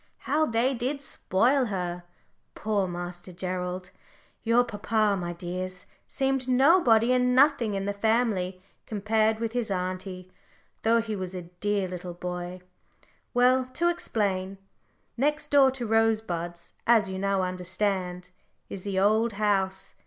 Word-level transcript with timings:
How 0.25 0.47
they 0.47 0.73
did 0.73 0.99
spoil 0.99 1.65
her! 1.65 2.01
Poor 2.55 2.87
Master 2.87 3.31
Gerald 3.31 3.91
your 4.41 4.63
papa, 4.63 5.15
my 5.15 5.31
dears, 5.31 5.85
seemed 6.07 6.47
nobody 6.47 7.13
and 7.13 7.35
nothing 7.35 7.75
in 7.75 7.85
the 7.85 7.93
family, 7.93 8.63
compared 8.87 9.37
with 9.39 9.51
his 9.51 9.69
auntie, 9.69 10.31
though 10.81 11.01
he 11.01 11.15
was 11.15 11.35
a 11.35 11.43
dear 11.61 11.87
little 11.87 12.15
boy. 12.15 12.61
Well, 13.35 13.65
to 13.75 13.89
explain 13.89 14.57
next 15.17 15.49
door 15.51 15.69
to 15.69 15.85
Rosebuds, 15.85 16.73
as 16.87 17.07
you 17.07 17.19
now 17.19 17.43
understand, 17.43 18.31
is 18.69 18.81
the 18.81 18.99
Old 18.99 19.33
House. 19.33 19.93